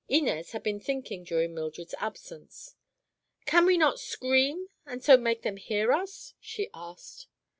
Inez 0.09 0.51
had 0.53 0.63
been 0.63 0.79
thinking 0.79 1.23
during 1.23 1.53
Mildred's 1.53 1.93
absence. 1.99 2.73
"Can 3.45 3.67
we 3.67 3.77
not 3.77 3.99
scream, 3.99 4.65
and 4.83 5.03
so 5.03 5.15
make 5.15 5.43
them 5.43 5.57
hear 5.57 5.91
us?" 5.93 6.33
she 6.39 6.71
asked. 6.73 7.27